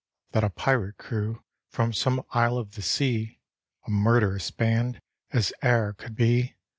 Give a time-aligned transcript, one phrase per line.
[0.31, 3.39] That a pirate crew from some isle of the sea,
[3.85, 6.55] A murderous band as e'er could be.